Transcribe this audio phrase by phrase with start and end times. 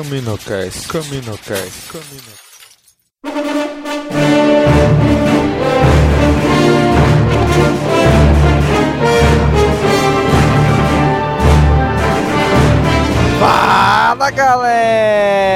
[0.00, 2.49] Caminocast, Caminocast, Caminocast.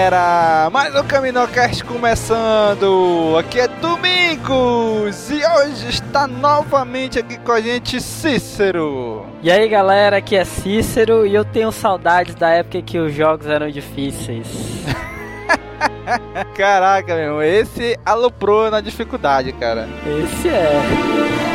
[0.04, 0.68] Galera!
[0.70, 3.36] Mais um Caminocast começando!
[3.38, 9.24] Aqui é Domingos e hoje está novamente aqui com a gente Cícero.
[9.42, 13.46] E aí galera, aqui é Cícero e eu tenho saudades da época que os jogos
[13.46, 14.46] eram difíceis.
[16.55, 19.88] Caraca, meu, esse aloprou na dificuldade, cara.
[20.22, 21.53] Esse é.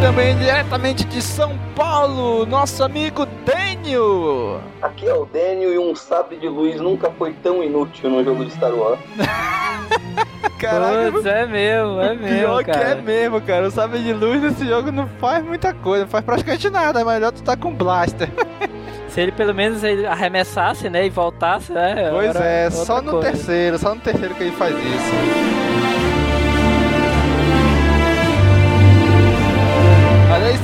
[0.00, 4.60] Também diretamente de São Paulo, nosso amigo Dênio.
[4.80, 8.44] Aqui é o Daniel e um sabre de luz nunca foi tão inútil no jogo
[8.44, 8.98] de Star Wars.
[10.58, 13.02] Caraca, Putz, é mesmo, é mesmo, Pior que é cara.
[13.02, 13.66] mesmo, cara.
[13.66, 17.00] O sabre de luz nesse jogo não faz muita coisa, não faz praticamente nada.
[17.00, 18.28] É melhor tu tá com blaster.
[19.08, 22.08] Se ele pelo menos ele arremessasse, né, e voltasse, né?
[22.12, 23.30] Pois é, outra só no coisa.
[23.30, 25.67] terceiro, só no terceiro que ele faz isso.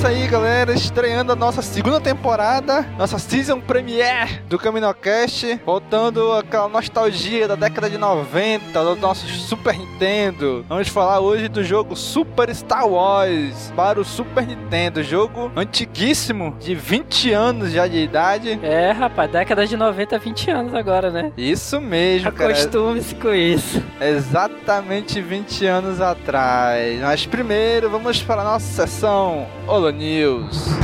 [0.04, 6.68] Isso aí, galera, estreando a nossa segunda temporada, nossa season premiere do Caminocast, voltando aquela
[6.68, 10.62] nostalgia da década de 90, do nosso Super Nintendo.
[10.68, 16.74] Vamos falar hoje do jogo Super Star Wars para o Super Nintendo, jogo antiguíssimo, de
[16.74, 18.60] 20 anos já de idade.
[18.62, 21.32] É, rapaz, década de 90, 20 anos agora, né?
[21.34, 22.52] Isso mesmo, cara.
[22.52, 23.82] Acostume-se com isso.
[23.98, 27.00] Exatamente 20 anos atrás.
[27.00, 30.74] Mas primeiro vamos para a nossa sessão Holo News.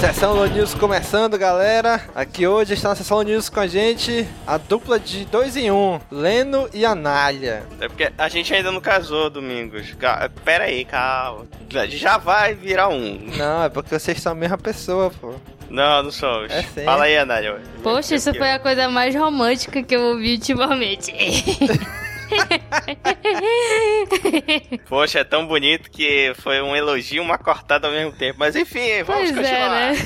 [0.00, 2.00] Sessão Holo News começando, galera.
[2.14, 5.70] Aqui hoje está na sessão Holo News com a gente a dupla de dois em
[5.72, 7.64] um, Leno e Anália.
[7.80, 9.92] É porque a gente ainda não casou, Domingos.
[9.98, 11.46] Ca- Pera aí, calma.
[11.88, 13.18] Já vai virar um.
[13.36, 15.34] Não, é porque vocês são a mesma pessoa, pô.
[15.68, 16.50] Não, não somos.
[16.50, 16.84] É sim.
[16.84, 17.60] Fala aí, Anália.
[17.82, 21.12] Poxa, isso foi a coisa mais romântica que eu ouvi ultimamente.
[24.88, 28.38] Poxa, é tão bonito que foi um elogio e uma cortada ao mesmo tempo.
[28.38, 29.92] Mas enfim, vamos pois é, continuar.
[29.92, 29.96] né?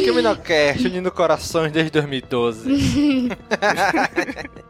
[0.06, 2.70] Caminocast, unindo corações desde 2012.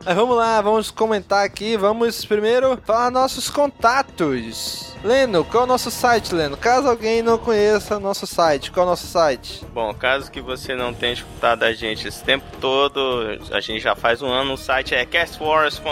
[0.04, 1.76] Mas vamos lá, vamos comentar aqui.
[1.76, 4.90] Vamos primeiro falar nossos contatos.
[5.02, 6.58] Leno, qual é o nosso site, Leno?
[6.58, 9.64] Caso alguém não conheça o nosso site, qual é o nosso site?
[9.72, 13.00] Bom, caso que você não tenha escutado a gente esse tempo todo,
[13.50, 15.89] a gente já faz um ano, o site é castwars.com.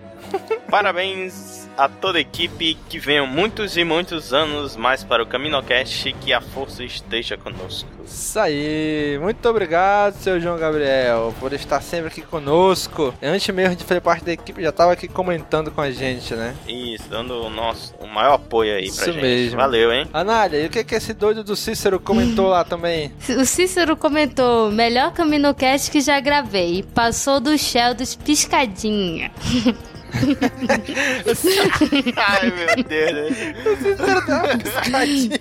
[0.70, 6.10] Parabéns a toda a equipe, que venham muitos e muitos anos mais para o CaminoCast
[6.10, 7.90] e que a força esteja conosco.
[8.06, 13.14] Isso aí, muito obrigado, seu João Gabriel, por estar sempre aqui conosco.
[13.22, 16.56] Antes mesmo de fazer parte da equipe, já tava aqui comentando com a gente, né?
[16.68, 19.22] Isso, dando o nosso o maior apoio aí pra Isso gente.
[19.22, 19.58] mesmo.
[19.58, 20.08] Valeu, hein?
[20.14, 23.12] Anália, e o que, que esse doido do Cícero comentou lá também?
[23.42, 26.84] O Cícero comentou: melhor CaminoCast que já gravei.
[26.94, 29.32] Passou do Shell dos Piscadinha.
[32.18, 33.14] Ai, meu Deus.
[33.14, 33.56] né?
[33.82, 35.40] Cícero deu uma piscadinha.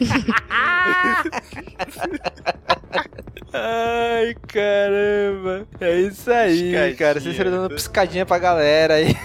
[3.52, 5.66] Ai, caramba.
[5.80, 6.96] É isso aí, Piscadinha.
[6.96, 7.20] cara.
[7.20, 9.16] Cícero dando piscadinha pra galera aí.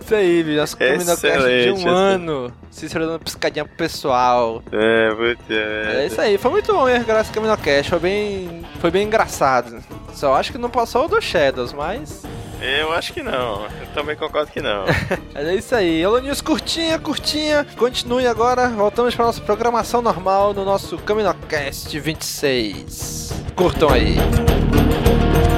[0.00, 0.56] Isso aí, bicho.
[0.58, 1.88] Nosso Caminocast de Excelente, um excelente.
[1.88, 2.52] ano.
[2.70, 4.62] Cícero dando piscadinha pro pessoal.
[4.72, 7.90] É, muito É isso aí, foi muito bom mesmo graças ao Caminocast.
[7.90, 9.82] Foi bem, foi bem engraçado.
[10.14, 12.22] Só acho que não passou o do Shadows, mas...
[12.60, 13.64] Eu acho que não.
[13.64, 14.84] Eu também concordo que não.
[15.34, 16.02] É isso aí.
[16.02, 17.64] Hello News curtinha, curtinha.
[17.76, 18.68] Continue agora.
[18.68, 23.32] Voltamos para nossa programação normal no nosso Caminocast 26.
[23.54, 24.16] Curtam aí.
[24.16, 25.57] Super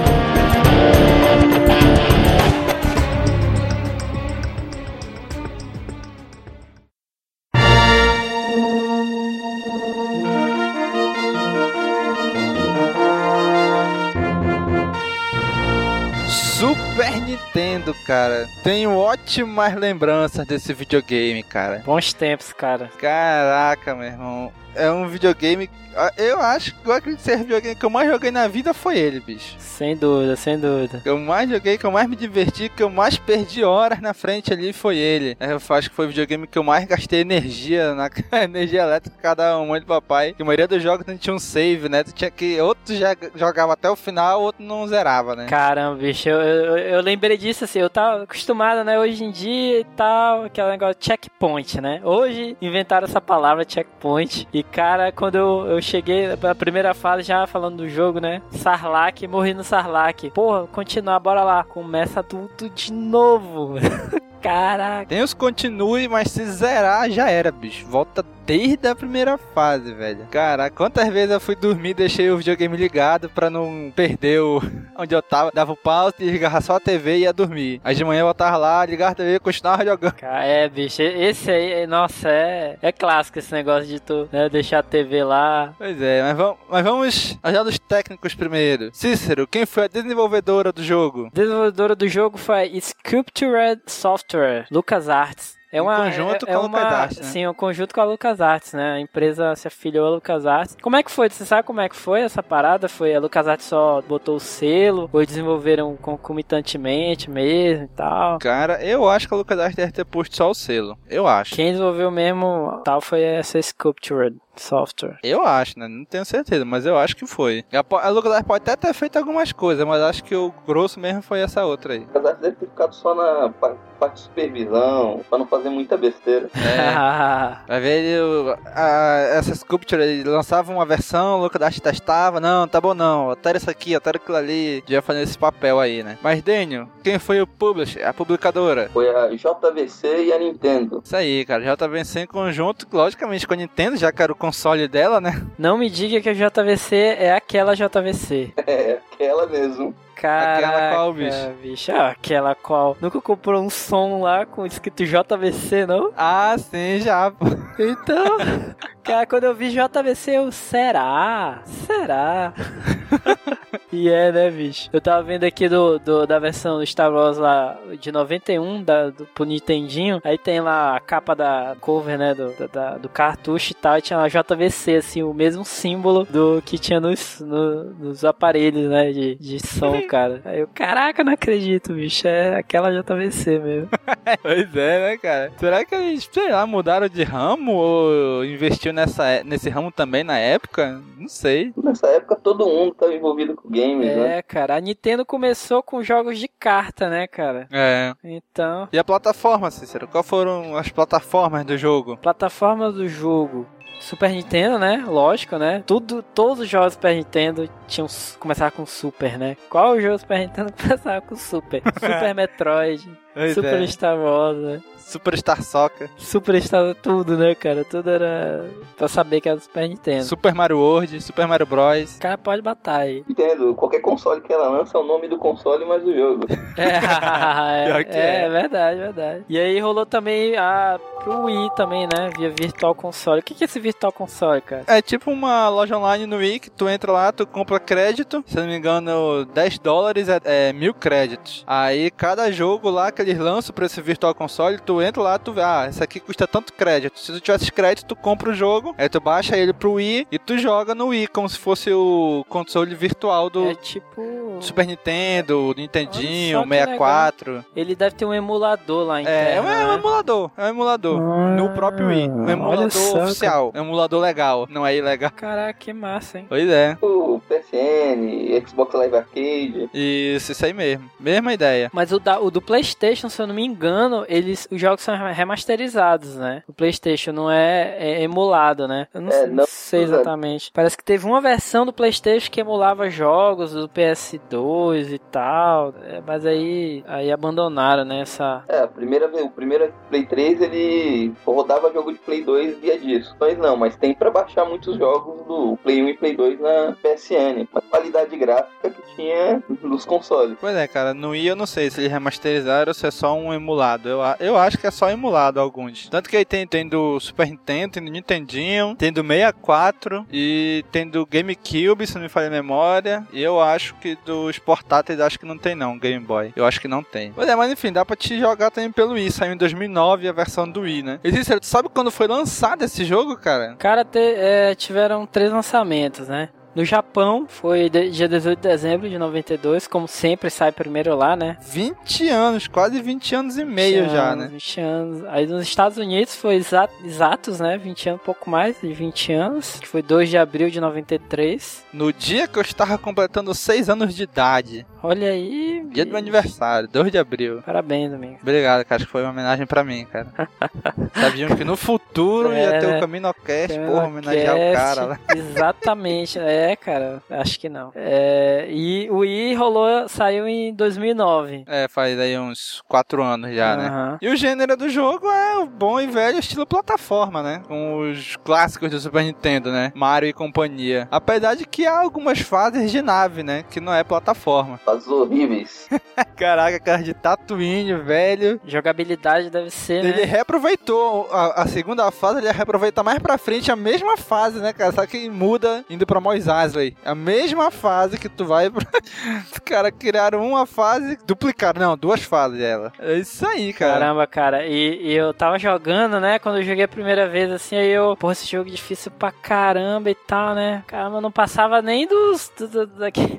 [18.04, 18.48] Cara.
[18.62, 21.82] Tenho ótimas lembranças desse videogame, cara.
[21.84, 22.90] Bons tempos, cara.
[22.98, 24.52] Caraca, meu irmão.
[24.74, 25.68] É um videogame.
[25.96, 28.72] ah, Eu acho que eu acredito ser o videogame que eu mais joguei na vida
[28.72, 29.56] foi ele, bicho.
[29.58, 31.00] Sem dúvida, sem dúvida.
[31.02, 34.12] Que eu mais joguei, que eu mais me diverti, que eu mais perdi horas na
[34.14, 35.36] frente ali foi ele.
[35.40, 38.10] Eu acho que foi o videogame que eu mais gastei energia, na
[38.42, 40.32] energia elétrica cada um de papai.
[40.34, 42.04] Que a maioria dos jogos não tinha um save, né?
[42.04, 42.60] Tu tinha que.
[42.60, 45.46] Outro já jogava até o final, outro não zerava, né?
[45.46, 49.80] Caramba, bicho, eu, eu, eu lembrei disso assim, eu tava acostumado, né, hoje em dia
[49.80, 52.00] e tal, aquele negócio checkpoint, né?
[52.04, 57.46] Hoje inventaram essa palavra checkpoint e, cara, quando eu, eu cheguei na primeira fase já
[57.46, 58.42] falando do jogo, né?
[58.50, 60.30] Sarlacc, morri no Sarlacc.
[60.30, 61.64] Porra, continuar, bora lá.
[61.64, 63.74] Começa tudo de novo.
[64.40, 65.14] Caraca.
[65.22, 67.86] Os continue, mas se zerar já era, bicho.
[67.86, 70.26] Volta desde a primeira fase, velho.
[70.28, 74.60] Caraca, quantas vezes eu fui dormir e deixei o videogame ligado pra não perder o...
[74.98, 75.52] onde eu tava.
[75.54, 77.80] Dava o pause, ligava só a TV e ia dormir.
[77.84, 80.14] Aí de manhã eu voltava lá, ligava a TV e continuava jogando.
[80.14, 84.80] Cara, É, bicho, esse aí, nossa, é, é clássico esse negócio de tu né, deixar
[84.80, 85.72] a TV lá.
[85.78, 88.90] Pois é, mas vamos, mas vamos aos dos técnicos primeiro.
[88.92, 91.30] Cícero, quem foi a desenvolvedora do jogo?
[91.32, 95.59] Desenvolvedora do jogo foi Sculptured Software, LucasArts.
[95.72, 97.24] É Em uma, conjunto é, com a é LucasArts, né?
[97.24, 98.92] Sim, um conjunto com a LucasArts, né?
[98.92, 100.76] A empresa se afiliou à LucasArts.
[100.82, 101.30] Como é que foi?
[101.30, 102.88] Você sabe como é que foi essa parada?
[102.88, 105.08] Foi a LucasArts só botou o selo?
[105.12, 108.38] Ou desenvolveram concomitantemente mesmo e tal?
[108.38, 110.98] Cara, eu acho que a LucasArts deve ter posto só o selo.
[111.08, 111.54] Eu acho.
[111.54, 115.18] Quem desenvolveu mesmo tal foi essa Sculptured Software.
[115.22, 115.88] Eu acho, né?
[115.88, 117.64] Não tenho certeza, mas eu acho que foi.
[117.72, 121.40] A, LucasArts pode até ter feito algumas coisas, mas acho que o grosso mesmo foi
[121.40, 122.00] essa outra aí.
[122.00, 125.96] O cadastro deve ter ficado só na pa- parte de supervisão, pra não fazer muita
[125.96, 126.48] besteira.
[126.54, 126.90] É.
[127.68, 132.80] Vai ver, ele, a- essa Sculpture, ele lançava uma versão, o LucasArts testava, não, tá
[132.80, 136.18] bom não, altera isso aqui, altera aquilo ali, já fazendo esse papel aí, né?
[136.22, 138.88] Mas, Daniel, quem foi o publisher, a publicadora?
[138.92, 141.02] Foi a JVC e a Nintendo.
[141.04, 144.88] Isso aí, cara, vencendo em conjunto, logicamente, com a Nintendo, já que era o console
[144.88, 145.40] dela, né?
[145.58, 148.52] Não me diga que a JVC é aquela JVC.
[148.66, 149.94] É, aquela mesmo.
[150.16, 151.50] Caraca, Aquela qual, bicho?
[151.62, 151.92] bicho?
[151.92, 152.96] Ah, aquela qual?
[153.00, 156.12] Nunca comprou um som lá com escrito JVC, não?
[156.14, 157.46] Ah, sim, já, pô.
[157.78, 158.36] Então,
[159.02, 161.62] cara, quando eu vi JVC, eu, será?
[161.64, 162.52] Será?
[163.92, 164.88] e é, né, bicho?
[164.92, 169.10] Eu tava vendo aqui do, do- da versão do Star Wars lá de 91, da,
[169.10, 170.20] do, pro Nintendinho.
[170.24, 173.98] Aí tem lá a capa da cover, né, do, da- da- do cartucho e tal.
[173.98, 178.88] E tinha lá JVC, assim, o mesmo símbolo do que tinha nos, no- nos aparelhos,
[178.90, 180.40] né, de, de som, cara.
[180.44, 182.26] Aí eu, caraca, não acredito, bicho.
[182.28, 183.88] É aquela JVC mesmo.
[184.42, 185.52] Pois é, né, cara?
[185.58, 190.22] Será que eles, sei lá, mudaram de ramo ou investiu nessa, é- nesse ramo também
[190.22, 191.00] na época?
[191.18, 191.72] Não sei.
[191.82, 194.38] Nessa época todo mundo estava envolvido com games, né?
[194.38, 197.66] É, cara, a Nintendo começou com jogos de carta, né, cara?
[197.72, 198.12] É.
[198.22, 200.06] Então, E a plataforma, Cícero?
[200.08, 202.16] Qual foram as plataformas do jogo?
[202.16, 203.66] plataforma do jogo.
[204.00, 205.04] Super Nintendo, né?
[205.06, 205.82] Lógico, né?
[205.86, 208.06] Tudo, todos os jogos Super Nintendo tinham
[208.38, 209.58] começar com Super, né?
[209.68, 211.82] Qual o jogo do Super Nintendo começava com Super?
[212.00, 213.86] Super Metroid, Pois Super é.
[213.86, 214.80] Star Wars, né?
[215.10, 217.84] Superstar Soccer, Super Star tudo, né, cara?
[217.84, 218.64] Tudo era
[218.96, 220.24] pra saber que era do Super Nintendo.
[220.24, 222.16] Super Mario World, Super Mario Bros.
[222.16, 223.24] O cara pode matar aí.
[223.28, 226.46] Nintendo, qualquer console que ela lança é o nome do console mais o jogo.
[226.80, 228.48] É, Pior que é, é.
[228.48, 229.44] verdade, verdade.
[229.48, 232.30] E aí rolou também a pro Wii também, né?
[232.36, 233.40] Via Virtual Console.
[233.40, 234.84] O que é esse Virtual Console, cara?
[234.86, 238.42] É tipo uma loja online no Wii que tu entra lá, tu compra crédito.
[238.46, 241.64] Se eu não me engano, 10 dólares é, é mil créditos.
[241.66, 245.52] Aí cada jogo lá que eles lançam pra esse Virtual Console, tu entra lá, tu
[245.52, 247.18] vê, ah, esse aqui custa tanto crédito.
[247.18, 250.38] Se tu tivesse crédito, tu compra o jogo, aí tu baixa ele pro Wii e
[250.38, 254.58] tu joga no Wii, como se fosse o console virtual do É tipo.
[254.60, 257.64] Super Nintendo, Nintendinho, Olha só que 64.
[257.74, 259.48] Ele deve ter um emulador lá É, interno.
[259.48, 259.94] é um, é um né?
[259.94, 261.20] emulador, é um emulador.
[261.56, 262.28] no próprio Wii.
[262.28, 262.86] Um emulador
[263.24, 263.70] oficial.
[263.74, 265.30] É um emulador legal, não é ilegal.
[265.34, 266.46] Caraca, que massa, hein?
[266.48, 266.98] Pois é.
[267.00, 269.90] O PS PSN, Xbox Live Arcade.
[269.94, 271.10] Isso, isso aí mesmo.
[271.18, 271.90] Mesma ideia.
[271.92, 275.14] Mas o, da, o do PlayStation, se eu não me engano, eles, os jogos são
[275.32, 276.62] remasterizados, né?
[276.68, 279.08] O PlayStation não é, é emulado, né?
[279.12, 280.70] Eu não, É, sei, não- sei exatamente.
[280.72, 285.94] Parece que teve uma versão do PlayStation que emulava jogos do PS2 e tal.
[286.04, 288.20] é, mas aí, aí abandonaram, né?
[288.20, 288.62] Essa.
[288.68, 292.98] É, a primeira vez, o primeiro Play 3 ele rodava jogo de Play 2 via
[292.98, 293.34] disco.
[293.40, 296.96] Mas não, mas tem pra baixar muitos jogos do Play 1 e Play 2 na
[297.02, 297.66] PSN.
[297.74, 300.56] A qualidade gráfica que tinha nos consoles.
[300.60, 303.52] Pois é, cara, no Wii eu não sei se eles remasterizaram ou é só um
[303.52, 304.08] emulado.
[304.08, 306.08] Eu, eu acho que é só emulado alguns.
[306.08, 310.84] Tanto que aí tem, tem do Super Nintendo, tem do Nintendinho, tem do 64 e
[310.92, 313.26] tem do GameCube, se não me falha a memória.
[313.32, 316.52] E eu acho que dos portáteis acho que não tem não, Game Boy.
[316.56, 317.32] Eu acho que não tem.
[317.32, 319.30] Pois é, mas enfim, dá pra te jogar também pelo Wii.
[319.30, 321.20] Saiu em 2009 a versão do Wii, né?
[321.24, 323.74] E Cícero, tu sabe quando foi lançado esse jogo, cara?
[323.78, 326.48] Cara, te- é, tiveram três lançamentos, né?
[326.74, 331.34] No Japão, foi de- dia 18 de dezembro de 92, como sempre sai primeiro lá,
[331.34, 331.56] né?
[331.62, 334.50] 20 anos, quase 20 anos e meio 20 já, anos, né?
[334.52, 335.24] 20 anos.
[335.28, 337.76] Aí nos Estados Unidos foi exa- exatos, né?
[337.76, 339.78] 20 anos, pouco mais de 20 anos.
[339.80, 341.84] Que foi 2 de abril de 93.
[341.92, 344.86] No dia que eu estava completando 6 anos de idade.
[345.02, 345.84] Olha aí.
[345.92, 346.36] Dia do meu bicho.
[346.36, 347.62] aniversário, 2 de abril.
[347.66, 348.38] Parabéns, Domingo.
[348.42, 348.96] Obrigado, cara.
[348.96, 350.28] Acho que foi uma homenagem pra mim, cara.
[351.18, 355.20] Sabiam que no futuro ia ter É, o Caminocast, porra, homenagear o cara lá.
[355.34, 357.22] Exatamente, é, cara.
[357.30, 357.92] Acho que não.
[357.94, 361.64] É, e o Wii rolou, saiu em 2009.
[361.66, 363.86] É, faz aí uns 4 anos já, né?
[363.88, 364.18] Aham.
[364.20, 367.62] E o gênero do jogo é o bom e velho estilo plataforma, né?
[367.66, 369.92] Com os clássicos do Super Nintendo, né?
[369.94, 371.08] Mario e companhia.
[371.10, 373.64] Apesar de que há algumas fases de nave, né?
[373.70, 374.80] Que não é plataforma.
[374.86, 375.88] As horríveis.
[376.36, 378.60] Caraca, cara de Tatooine, velho.
[378.66, 380.24] Jogabilidade deve ser, Ele né?
[380.24, 384.92] reaproveitou a, a segunda fase, ele reaproveita mais pra frente a mesma fase, né, cara?
[384.92, 386.96] Só que muda indo pra Mos Eisley.
[387.04, 388.84] A mesma fase que tu vai pra...
[389.52, 392.92] Os caras criaram uma fase, duplicaram, não, duas fases dela.
[392.98, 394.00] É isso aí, cara.
[394.00, 394.66] Caramba, cara.
[394.66, 396.38] E, e eu tava jogando, né?
[396.38, 399.30] Quando eu joguei a primeira vez, assim, aí eu, pô, esse jogo é difícil pra
[399.30, 400.82] caramba e tal, né?
[400.86, 402.50] Caramba, eu não passava nem dos.
[402.58, 402.86] Do, do,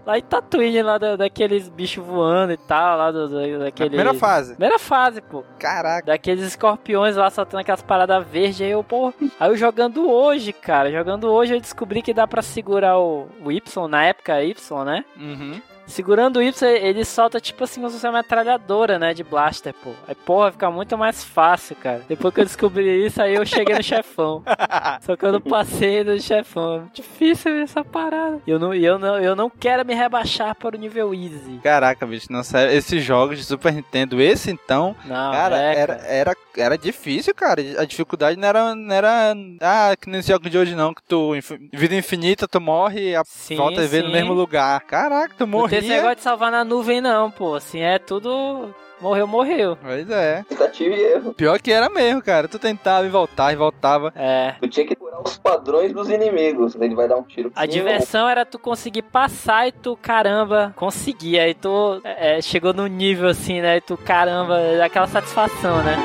[0.05, 3.89] lá em Tatooine, lá da- daqueles bichos voando e tal, lá do, do, A daqueles.
[3.89, 4.51] primeira fase.
[4.55, 5.43] Primeira fase, pô.
[5.59, 6.05] Caraca.
[6.07, 8.61] Daqueles escorpiões lá soltando aquelas paradas verdes.
[8.61, 9.13] Aí eu, pô.
[9.39, 10.91] Aí eu jogando hoje, cara.
[10.91, 14.55] Jogando hoje eu descobri que dá pra segurar o, Y, na época Y,
[14.85, 15.05] né?
[15.17, 15.61] Uhum.
[15.85, 19.13] Segurando o Y, ele solta tipo assim como se fosse uma metralhadora, né?
[19.13, 19.91] De blaster, pô.
[20.07, 22.03] Aí, porra, fica muito mais fácil, cara.
[22.07, 24.43] Depois que eu descobri isso, aí eu cheguei no chefão.
[25.01, 26.89] Só que eu não passei do chefão.
[26.93, 28.41] Difícil essa parada.
[28.45, 31.59] E eu não, eu não, eu não quero me rebaixar para o nível easy.
[31.63, 35.93] Caraca, bicho, não, sério, esses jogos de Super Nintendo, esse então, Não, cara, é, era,
[36.05, 37.61] era, era difícil, cara.
[37.77, 41.03] A dificuldade não era, não era, ah, que nem esse jogo de hoje não, que
[41.03, 41.31] tu,
[41.73, 44.13] vida infinita, tu morre e a Sim, volta e vê no sim.
[44.13, 44.81] mesmo lugar.
[44.81, 47.55] Caraca, tu tem esse negócio de salvar na nuvem, não, pô.
[47.55, 48.73] Assim, é tudo.
[49.01, 49.77] Morreu, morreu.
[49.81, 50.45] Pois é.
[50.47, 51.33] Tentativa e erro.
[51.33, 52.47] Pior que era mesmo, cara.
[52.47, 54.13] Tu tentava e voltava e voltava.
[54.15, 54.53] É.
[54.61, 56.75] Tu tinha que curar os padrões dos inimigos.
[56.75, 57.51] Ele vai dar um tiro.
[57.55, 61.43] A diversão era tu conseguir passar e tu, caramba, conseguia.
[61.43, 63.77] Aí tu é, chegou no nível assim, né?
[63.77, 65.97] E tu, caramba, aquela satisfação, né?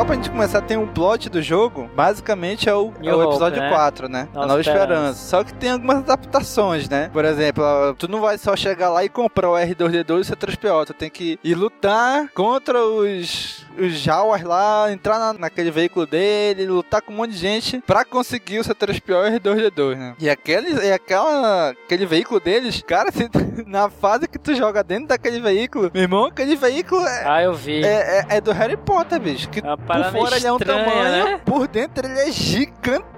[0.00, 3.32] Só pra gente começar, tem um plot do jogo, basicamente é o, é o Hope,
[3.32, 3.68] episódio né?
[3.68, 4.28] 4, né?
[4.32, 4.84] Nova a Nova Esperança.
[4.94, 5.28] Esperança.
[5.28, 7.10] Só que tem algumas adaptações, né?
[7.12, 7.62] Por exemplo,
[7.98, 11.10] tu não vai só chegar lá e comprar o R2D2 e o C3PO, tu tem
[11.10, 17.12] que ir lutar contra os, os Jawas lá, entrar na- naquele veículo dele, lutar com
[17.12, 20.14] um monte de gente pra conseguir o C3PO e o R2D2, né?
[20.18, 23.28] E aquele, e aquela, aquele veículo deles, cara, se,
[23.66, 27.54] na fase que tu joga dentro daquele veículo, meu irmão, aquele veículo é, Ah, eu
[27.54, 27.82] vi.
[27.84, 29.48] é, é- é do Harry Potter, bicho.
[29.48, 31.40] Que É por fora ele é um estranha, tamanho, né?
[31.44, 32.30] por dentro ele é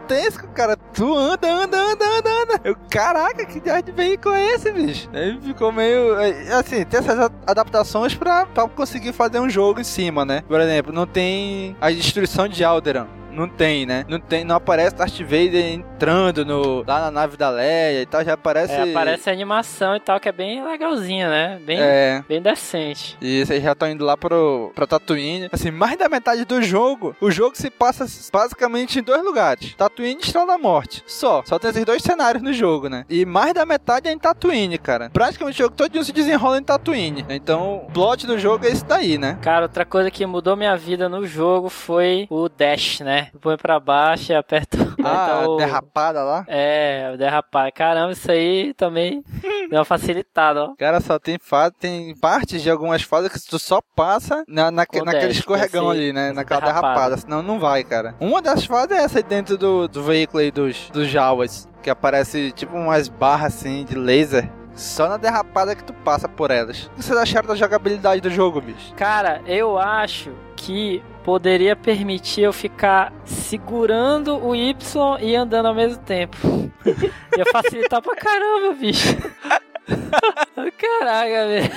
[0.03, 0.77] gigantesco, cara.
[0.77, 2.61] Tu anda, anda, anda, anda, anda.
[2.65, 5.09] Eu, caraca, que diabo de veículo é esse, bicho?
[5.13, 6.15] Aí ficou meio.
[6.59, 10.43] Assim, tem essas adaptações pra, pra conseguir fazer um jogo em cima, né?
[10.47, 13.07] Por exemplo, não tem a destruição de Alderan.
[13.33, 14.05] Não tem, né?
[14.09, 18.25] Não tem, não aparece Darth Vader entrando no, lá na nave da Leia e tal,
[18.25, 18.73] já aparece.
[18.73, 21.61] É, aparece a animação e tal, que é bem legalzinha, né?
[21.65, 22.23] Bem, É.
[22.29, 23.17] bem decente.
[23.21, 25.49] E vocês já estão indo lá pro, pra Tatooine.
[25.53, 30.21] Assim, mais da metade do jogo, o jogo se passa basicamente em dois lugares: Tatooine
[30.21, 31.03] e Estrela da Morte.
[31.07, 31.43] Só.
[31.45, 33.05] Só tem esses dois cenários no jogo, né?
[33.09, 35.11] E mais da metade é em Tatooine, cara.
[35.11, 37.25] Praticamente o jogo todo se desenrola em Tatooine.
[37.29, 39.39] Então, o plot do jogo é esse daí, né?
[39.43, 43.22] Cara, outra coisa que mudou minha vida no jogo foi o Dash, né?
[43.35, 45.57] É, põe pra baixo e aperta, Ah, o...
[45.57, 46.45] derrapada lá.
[46.49, 47.73] É, derrapar.
[47.73, 49.23] Caramba, isso aí também
[49.69, 50.75] deu uma facilitada, ó.
[50.77, 54.87] Cara, só tem fase, tem partes de algumas fases que tu só passa na, na,
[54.87, 56.33] Com naquele dash, escorregão esse- ali, né?
[56.33, 56.89] Naquela derrapada.
[56.95, 57.17] derrapada.
[57.19, 58.15] Senão não vai, cara.
[58.21, 61.69] Uma das fases é essa aí dentro do, do veículo aí dos, dos Jawas.
[61.83, 64.49] Que aparece tipo umas barras assim de laser.
[64.75, 66.87] Só na derrapada que tu passa por elas.
[66.87, 68.95] O que vocês acharam da jogabilidade do jogo, bicho?
[68.95, 74.75] Cara, eu acho que poderia permitir eu ficar segurando o Y
[75.21, 76.37] e andando ao mesmo tempo.
[77.37, 79.17] Ia facilitar pra caramba, bicho.
[80.79, 81.73] Caraca, velho.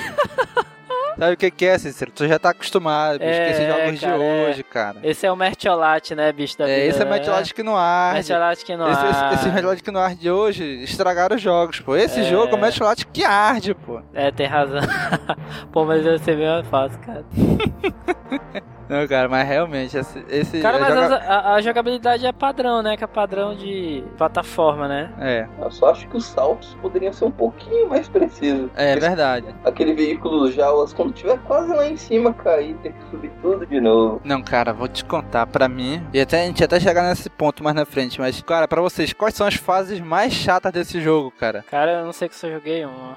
[1.17, 2.11] Sabe o que, que é, Cícero?
[2.11, 4.49] Tu já tá acostumado, bicho, É, com esses jogos cara, de é.
[4.49, 4.97] hoje, cara.
[5.03, 7.11] Esse é o Mertiolate, né, bicho da É, vida, esse é né?
[7.11, 8.13] Meteorologic no ar.
[8.15, 9.35] Mertiolate que não Esse, esse, arde.
[9.35, 11.95] esse Meteorologic no ar de hoje estragaram os jogos, pô.
[11.95, 12.23] Esse É.
[12.23, 14.01] jogo é o Meteorologic que arde, pô.
[14.13, 14.81] É, tem razão.
[15.71, 17.23] Pô, mas deve ser bem fácil, cara.
[18.87, 20.23] Não, cara, mas realmente, esse.
[20.29, 22.95] esse Cara, é mas joga- a, a jogabilidade é padrão, né?
[22.95, 25.11] Que é padrão de plataforma, né?
[25.19, 28.69] É, Eu só acho que os saltos poderiam ser um pouquinho mais precisos.
[28.75, 29.47] é verdade.
[29.63, 33.79] Aquele veículo Jawas, quando tiver quase lá em cima, cair, ter que subir tudo de
[33.81, 34.21] novo.
[34.23, 37.29] Não, cara, vou te contar, pra mim, e até a gente ia até chegar nesse
[37.29, 41.01] ponto mais na frente, mas, cara, pra vocês, quais são as fases mais chatas desse
[41.01, 41.63] jogo, cara?
[41.69, 43.13] Cara, eu não sei que eu joguei um, ó.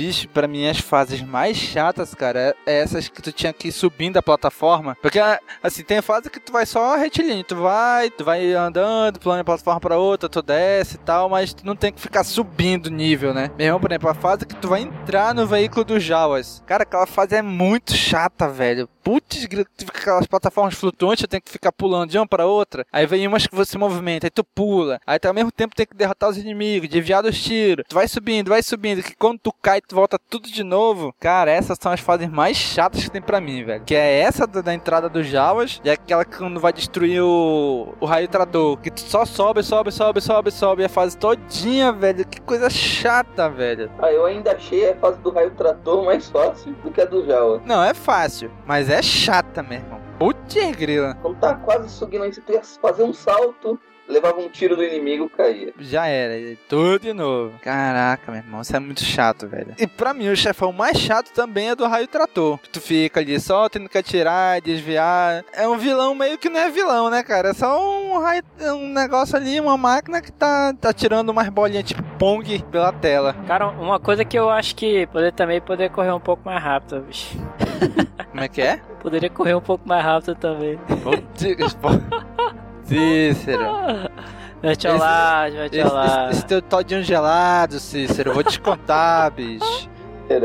[0.00, 3.72] Bicho, pra mim as fases mais chatas, cara, é essas que tu tinha que ir
[3.72, 4.96] subindo a plataforma.
[5.02, 5.20] Porque,
[5.62, 7.44] assim, tem fase que tu vai só retilíneo.
[7.44, 11.52] Tu vai, tu vai andando, pulando de plataforma pra outra, tu desce e tal, mas
[11.52, 13.50] tu não tem que ficar subindo nível, né?
[13.58, 16.62] Mesmo, por exemplo, a fase que tu vai entrar no veículo dos Jawas.
[16.66, 18.88] Cara, aquela fase é muito chata, velho.
[19.02, 19.46] Putz,
[19.86, 22.86] aquelas plataformas flutuantes, tu tem que ficar pulando de uma pra outra.
[22.90, 24.98] Aí vem umas que você movimenta, aí tu pula.
[25.06, 27.84] Aí tu, ao mesmo tempo tem que derrotar os inimigos, desviar dos tiros.
[27.86, 31.14] Tu vai subindo, vai subindo, que quando tu cai, volta tudo de novo.
[31.18, 33.84] Cara, essas são as fases mais chatas que tem pra mim, velho.
[33.84, 37.94] Que é essa da, da entrada dos Jawas e aquela que quando vai destruir o,
[38.00, 38.76] o raio trator.
[38.78, 40.84] Que só sobe, sobe, sobe, sobe, sobe.
[40.84, 42.26] A fase todinha, velho.
[42.26, 43.90] Que coisa chata, velho.
[43.98, 47.24] Ah, eu ainda achei a fase do raio trator mais fácil do que a do
[47.26, 47.60] Jawa.
[47.64, 50.00] Não, é fácil, mas é chata, meu irmão.
[50.18, 51.16] Putz, grila.
[51.22, 55.28] Quando tá quase subindo aí, você ia fazer um salto, levava um tiro do inimigo,
[55.30, 55.72] caía.
[55.78, 57.58] Já era, tudo de novo.
[57.62, 59.74] Caraca, meu irmão, isso é muito chato, velho.
[59.78, 62.58] E pra mim, o chefão mais chato também é do raio trator.
[62.58, 65.44] Que tu fica ali só tendo que atirar, desviar.
[65.52, 67.50] É um vilão meio que não é vilão, né, cara?
[67.50, 68.42] É só um raio,
[68.74, 73.34] um negócio ali, uma máquina que tá, tá tirando umas bolinhas tipo Pong pela tela.
[73.46, 77.00] Cara, uma coisa que eu acho que poderia também poder correr um pouco mais rápido,
[77.02, 77.38] bicho.
[78.30, 78.80] Como é que é?
[79.00, 80.78] Poderia correr um pouco mais rápido também.
[82.90, 83.64] Cícero.
[83.64, 86.30] Ao lado, mete Esse, ao lado.
[86.30, 88.30] esse, esse teu todinho gelado, Cícero.
[88.30, 89.88] eu Vou te contar, bicho.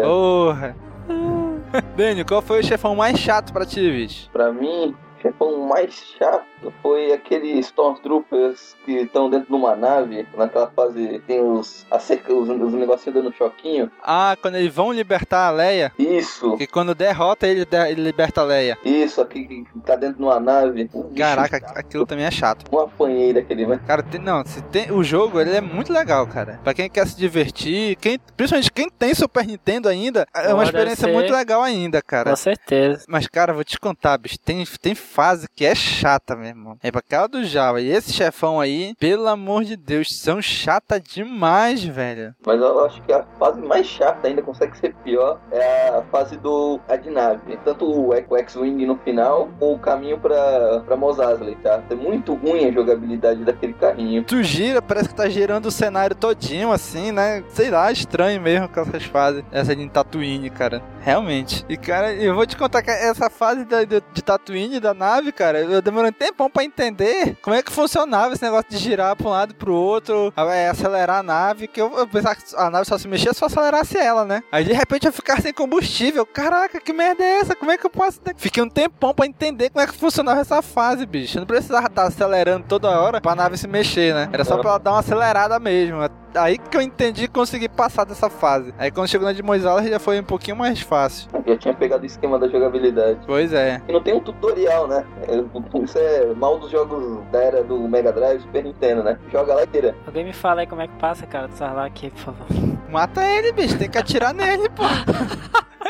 [0.04, 0.76] Porra.
[1.98, 4.30] Daniel, qual foi o chefão mais chato pra ti, bicho?
[4.32, 6.46] Pra mim, chefão mais chato
[6.82, 12.34] foi aqueles Stormtroopers que estão dentro de uma nave, naquela fase tem os, a cerca,
[12.34, 13.92] os, os negocinhos dando choquinho.
[14.04, 18.44] Ah, quando eles vão libertar a Leia, Isso, que quando derrota ele, ele liberta a
[18.44, 18.78] Leia.
[18.84, 20.90] isso, aqui que tá dentro de uma nave.
[21.18, 22.66] Caraca, aquilo também é chato.
[22.76, 23.80] Um apanhei daquele, né?
[23.88, 26.60] Cara, tem- não, se tem, o jogo ele é muito legal, cara.
[26.64, 30.56] Pra quem quer se divertir, quem, principalmente quem tem Super Nintendo ainda, é uma Pô,
[30.58, 31.14] deve experiência ser.
[31.14, 32.32] muito legal ainda, cara.
[32.32, 33.06] Com certeza.
[33.08, 34.38] Mas, cara, vou te contar, bicho.
[34.40, 36.78] Tem, tem fase que é chata, meu irmão.
[36.84, 37.80] É pra aquela do Java.
[37.80, 42.36] E esse chefão aí, pelo amor de Deus, são chata demais, velho.
[42.46, 46.36] Mas eu acho que a fase mais chata ainda consegue ser pior é a fase
[46.38, 47.58] do a de nave.
[47.64, 51.82] Tanto o X-Wing no final, ou o caminho pra, pra Mos Eisley, tá?
[51.90, 54.24] É muito ruim a jogabilidade daquele carrinho.
[54.26, 57.42] Tu gira, parece que tá girando o cenário todinho, assim, né?
[57.50, 59.44] Sei lá, estranho mesmo com essas fases.
[59.52, 60.82] Essa de Tatooine, cara.
[61.02, 61.64] Realmente.
[61.70, 65.05] E, cara, eu vou te contar que essa fase da- de, de Tatooine, da nave,
[65.34, 69.16] cara, eu demorei um tempão pra entender como é que funcionava esse negócio de girar
[69.16, 72.44] pra um lado e pro outro, é, acelerar a nave, que eu, eu pensava que
[72.56, 74.44] a nave só se mexia se eu acelerasse ela, né?
[74.52, 76.26] Aí, de repente, eu ficar sem combustível.
[76.26, 77.56] Caraca, que merda é essa?
[77.56, 78.20] Como é que eu posso...
[78.38, 81.38] Fiquei um tempão pra entender como é que funcionava essa fase, bicho.
[81.38, 84.30] Eu não precisava estar acelerando toda hora pra nave se mexer, né?
[84.32, 86.00] Era só pra ela dar uma acelerada mesmo.
[86.36, 88.74] Aí que eu entendi e consegui passar dessa fase.
[88.78, 91.30] Aí quando chegou na de Moisés já foi um pouquinho mais fácil.
[91.34, 93.20] Eu já tinha pegado o esquema da jogabilidade.
[93.26, 93.82] Pois é.
[93.88, 95.06] E não tem um tutorial, né?
[95.84, 99.18] Isso é mal dos jogos da era do Mega Drive, Super Nintendo, né?
[99.32, 99.96] Joga lá e tira.
[100.06, 102.48] Alguém me fala aí como é que passa, cara, do lá aqui, por favor.
[102.90, 103.78] Mata ele, bicho.
[103.78, 104.84] Tem que atirar nele, pô.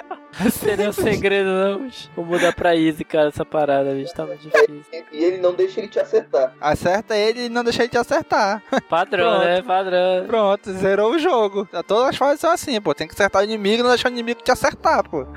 [0.52, 2.10] Seria um segredo, não, bicho.
[2.16, 4.14] Vou mudar pra Easy, cara, essa parada, bicho.
[4.14, 5.06] Tá muito difícil.
[5.12, 6.54] E ele não deixa ele te acertar.
[6.60, 8.62] Acerta ele e não deixa ele te acertar.
[8.90, 9.46] Padrão, Pronto.
[9.46, 9.62] né?
[9.62, 10.26] Padrão.
[10.28, 11.68] Pronto, zerou o jogo.
[11.88, 12.94] Todas as fases são assim, pô.
[12.94, 15.26] Tem que acertar o inimigo e não deixar o inimigo te acertar, pô.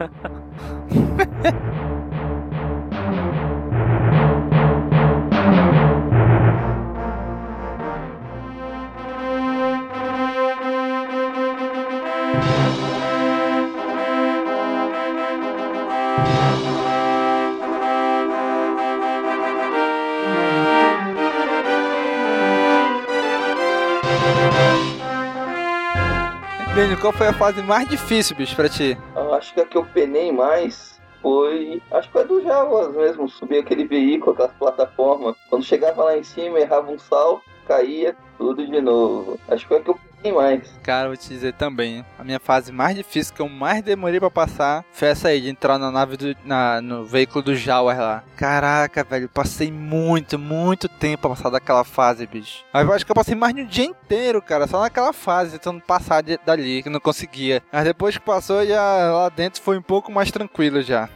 [26.99, 28.99] qual foi a fase mais difícil, bicho, pra ti?
[29.15, 31.83] Eu acho que a que eu penei mais foi.
[31.91, 33.29] Acho que foi do Jaguars mesmo.
[33.29, 35.37] Subir aquele veículo, aquelas plataformas.
[35.49, 39.39] Quando chegava lá em cima, errava um salto, caía, tudo de novo.
[39.49, 40.63] Acho que foi a que eu penei mais.
[40.83, 42.05] Cara, vou te dizer também.
[42.19, 45.49] A minha fase mais difícil, que eu mais demorei pra passar, foi essa aí, de
[45.49, 46.37] entrar na nave do.
[46.45, 48.25] Na, no veículo do Jaguar lá.
[48.37, 52.65] Caraca, velho, passei muito, muito tempo pra passar daquela fase, bicho.
[52.75, 55.81] Eu acho que eu passei mais de um dia inteiro, cara, só naquela fase, tentando
[55.83, 57.63] passar de- dali, que não conseguia.
[57.73, 58.81] Mas depois que passou, já
[59.13, 61.09] lá dentro foi um pouco mais tranquilo já.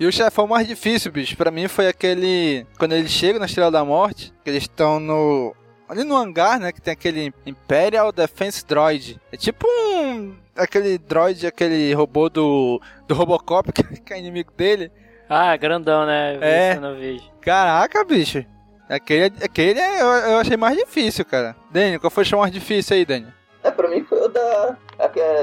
[0.00, 2.64] E o chefão mais difícil, bicho, pra mim foi aquele.
[2.78, 5.54] Quando eles chegam na Estrela da Morte, que eles estão no.
[5.88, 6.70] Ali no hangar, né?
[6.70, 9.18] Que tem aquele Imperial Defense Droid.
[9.32, 10.36] É tipo um.
[10.56, 12.80] Aquele droid, aquele robô do.
[13.06, 14.92] Do Robocop, que é inimigo dele.
[15.28, 16.34] Ah, grandão, né?
[16.36, 16.72] Eu vi É.
[16.72, 17.30] isso vídeo.
[17.40, 18.44] Caraca, bicho.
[18.88, 21.54] Aquele, aquele é- eu, eu achei mais difícil, cara.
[21.70, 23.26] Dani, qual foi o chão mais difícil aí, Dani?
[23.62, 24.76] É, pra mim foi o da.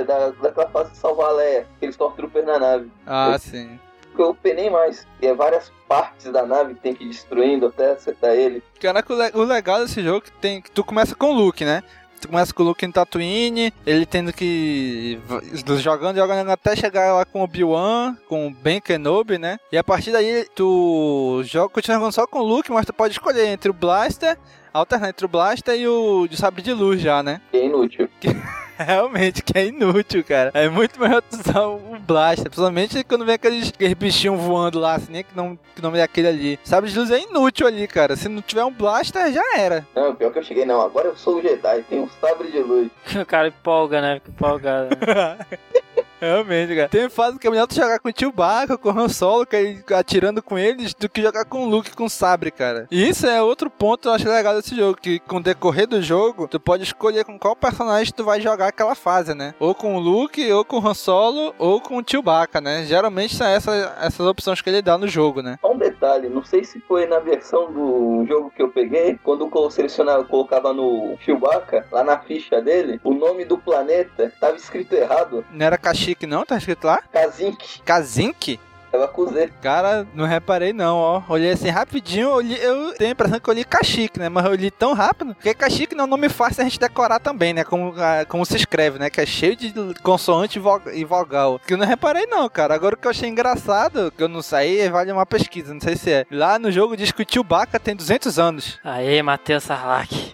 [0.07, 2.91] da daquela fase de salvar a Leia, aqueles Stormtroopers na nave.
[3.05, 3.79] Ah, Eu- sim.
[4.15, 5.05] Que eu penei mais.
[5.21, 8.63] E é várias partes da nave que tem que ir destruindo até acertar ele.
[8.79, 11.33] Caraca, o, le- o legal desse jogo é que tem que tu começa com o
[11.33, 11.83] Luke, né?
[12.21, 15.19] Tu começa com o Luke em Tatooine, ele tendo que
[15.77, 19.57] jogando, jogando até chegar lá com o Obi-Wan, com o Ben Kenobi, né?
[19.71, 23.13] E a partir daí tu joga, continua jogando só com o Luke, mas tu pode
[23.13, 24.37] escolher entre o Blaster,
[24.75, 27.41] alternar entre o Blaster e o de sabre de luz já, né?
[27.51, 28.09] Que é inútil.
[28.77, 30.51] Realmente, que é inútil, cara.
[30.53, 32.43] É muito melhor tu usar o Blaster.
[32.43, 36.01] Principalmente quando vem aqueles, aqueles bichinhos voando lá, assim, nem que não, que não é
[36.01, 36.59] aquele ali.
[36.61, 38.17] Sabe de luz é inútil ali, cara.
[38.17, 39.87] Se não tiver um Blaster, já era.
[39.95, 40.81] Não, pior que eu cheguei, não.
[40.81, 42.89] Agora eu sou o Jedi, tenho um sabre de luz.
[43.15, 44.15] O cara empolga, né?
[44.15, 44.89] Fica empolgado.
[44.89, 45.37] né?
[46.25, 46.89] Realmente, cara.
[46.89, 49.45] Tem fase que é melhor tu jogar com o tio Baca, com o Han Solo,
[49.45, 52.87] que atirando com eles, do que jogar com o Luke com o Sabre, cara.
[52.89, 55.87] E isso é outro ponto que eu acho legal desse jogo, que com o decorrer
[55.87, 59.53] do jogo, tu pode escolher com qual personagem tu vai jogar aquela fase, né?
[59.59, 62.83] Ou com o Luke, ou com o Han Solo, ou com o tio Baca, né?
[62.85, 65.57] Geralmente são essa, essas opções que ele dá no jogo, né?
[65.61, 69.49] Só um detalhe, não sei se foi na versão do jogo que eu peguei, quando
[69.53, 74.57] eu selecionava, eu colocava no Chewbacca, lá na ficha dele, o nome do planeta tava
[74.57, 75.77] escrito errado, Não era
[76.15, 76.45] Kashyyyk não?
[76.45, 77.01] Tá escrito lá?
[77.11, 78.59] Kazink, Kazink?
[78.91, 79.51] tava com Z.
[79.61, 81.21] Cara, não reparei não, ó.
[81.27, 84.29] Olhei assim rapidinho, eu, li- eu tenho a impressão que eu li Kashyyyk, né?
[84.29, 87.19] Mas eu li tão rápido, porque Kashyyyk não é um nome fácil a gente decorar
[87.19, 87.65] também, né?
[87.65, 89.09] Como, ah, como se escreve, né?
[89.09, 91.59] Que é cheio de consoante e vo- vogal.
[91.67, 92.73] Que eu não reparei não, cara.
[92.73, 95.97] Agora o que eu achei engraçado, que eu não saí, vale uma pesquisa, não sei
[95.97, 96.25] se é.
[96.31, 98.79] Lá no jogo diz que o Chewbacca tem 200 anos.
[98.81, 100.33] Aê, Matheus Sarlacc.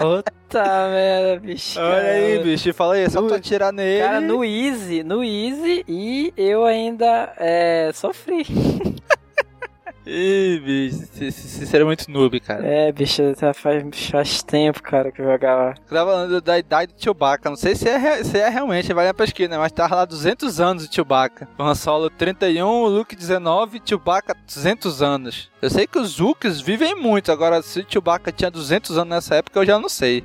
[0.00, 1.78] Não, Puta merda, bicho.
[1.78, 2.42] Olha aí, cara.
[2.42, 2.74] bicho.
[2.74, 3.36] Fala aí, é só tu Ui.
[3.36, 4.00] atirar nele.
[4.00, 8.44] Cara, no Easy, no Easy, e eu ainda é, sofri.
[10.12, 12.66] Ih, bicho, você seria muito noob, cara.
[12.66, 15.74] É, bicho, já faz, faz tempo, cara, que eu jogava.
[15.88, 17.48] Eu tava falando da idade do Chewbacca.
[17.48, 19.56] Não sei se é, se é realmente, vale a pesquisa, né?
[19.56, 21.46] Mas tava lá 200 anos o Chewbacca.
[21.56, 25.48] O Han Solo 31, o Luke 19, Chewbacca 200 anos.
[25.62, 27.30] Eu sei que os Zooks vivem muito.
[27.30, 30.24] Agora, se o Chewbacca tinha 200 anos nessa época, eu já não sei.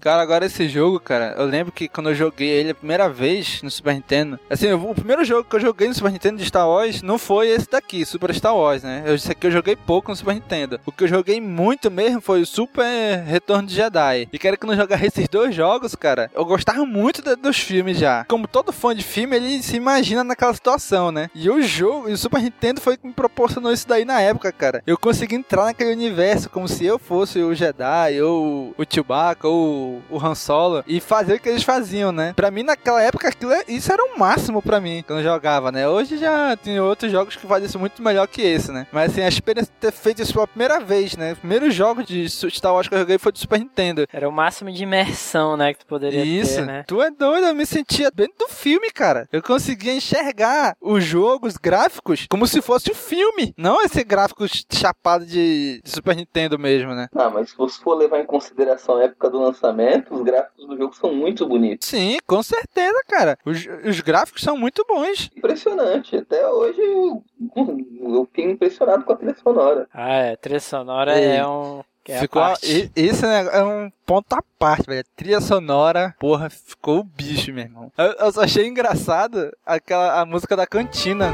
[0.00, 3.62] Cara, agora esse jogo, cara, eu lembro que quando eu joguei ele a primeira vez
[3.62, 6.68] no Super Nintendo, assim, o primeiro jogo que eu joguei no Super Nintendo de Star
[6.68, 9.02] Wars não foi esse daqui, Super Star Wars, né?
[9.06, 10.80] Eu, esse aqui eu joguei pouco no Super Nintendo.
[10.84, 14.28] O que eu joguei muito mesmo foi o Super Retorno de Jedi.
[14.32, 17.96] E quero que não jogar esses dois jogos, cara, eu gostava muito da- dos filmes
[17.96, 18.24] já.
[18.24, 21.30] Como todo fã de filme, ele se imagina naquela situação, né?
[21.34, 24.50] E o jogo, e o Super Nintendo foi que me proporcionou isso daí na época,
[24.50, 24.82] cara.
[24.84, 29.61] Eu consegui entrar naquele universo como se eu fosse o Jedi, ou o Chewbacca, ou
[30.10, 32.32] o Han Solo, e fazer o que eles faziam, né?
[32.34, 35.70] Pra mim, naquela época, aquilo, é- isso era o máximo pra mim, quando eu jogava,
[35.72, 35.88] né?
[35.88, 38.86] Hoje já tem outros jogos que fazem isso muito melhor que esse, né?
[38.92, 41.32] Mas assim, a experiência de ter feito isso pela primeira vez, né?
[41.32, 44.06] O primeiro jogo de Star Wars que eu joguei foi do Super Nintendo.
[44.12, 46.84] Era o máximo de imersão, né, que tu poderia Isso, ter, né?
[46.86, 49.28] tu é doido, eu me sentia dentro do filme, cara.
[49.32, 53.52] Eu conseguia enxergar os jogos, os gráficos, como se fosse o filme.
[53.56, 57.08] Não esse gráfico chapado de, de Super Nintendo mesmo, né?
[57.14, 60.76] Ah, mas se você for levar em consideração a época do lançamento, os gráficos do
[60.76, 61.88] jogo são muito bonitos.
[61.88, 63.38] Sim, com certeza, cara.
[63.44, 65.30] Os, os gráficos são muito bons.
[65.36, 66.16] Impressionante.
[66.16, 67.22] Até hoje eu,
[68.14, 69.86] eu fiquei impressionado com a trilha sonora.
[69.92, 71.82] Ah, é, trilha sonora Ei, é um...
[72.04, 72.90] É a ficou a- parte.
[72.96, 75.00] esse né, é um ponto à parte, velho.
[75.02, 77.92] A trilha sonora, porra, ficou o bicho, meu irmão.
[77.96, 81.32] Eu, eu só achei engraçado aquela a música da cantina.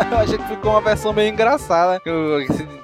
[0.10, 2.00] eu achei que ficou uma versão meio engraçada,